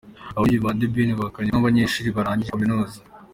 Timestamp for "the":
0.79-0.87